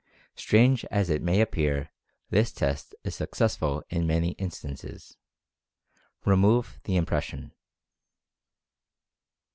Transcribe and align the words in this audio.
Strange 0.33 0.83
as 0.85 1.11
it 1.11 1.21
may 1.21 1.41
appear 1.41 1.91
this 2.31 2.51
test 2.51 2.95
is 3.03 3.13
successful 3.13 3.83
in 3.91 4.07
many 4.07 4.31
instances. 4.39 5.15
Remove 6.25 6.79
the 6.85 6.95
impression. 6.95 7.53